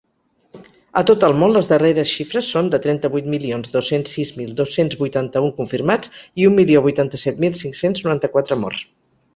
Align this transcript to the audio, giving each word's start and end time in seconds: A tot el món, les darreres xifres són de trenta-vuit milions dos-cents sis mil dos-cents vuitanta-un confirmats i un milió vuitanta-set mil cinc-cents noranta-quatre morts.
A 1.01 1.01
tot 1.09 1.25
el 1.27 1.35
món, 1.41 1.51
les 1.57 1.67
darreres 1.73 2.13
xifres 2.19 2.47
són 2.55 2.71
de 2.75 2.79
trenta-vuit 2.85 3.27
milions 3.35 3.71
dos-cents 3.75 4.17
sis 4.19 4.33
mil 4.41 4.57
dos-cents 4.63 4.99
vuitanta-un 5.05 5.55
confirmats 5.61 6.27
i 6.45 6.51
un 6.53 6.61
milió 6.63 6.85
vuitanta-set 6.89 7.47
mil 7.47 7.59
cinc-cents 7.65 8.05
noranta-quatre 8.09 8.61
morts. 8.67 8.87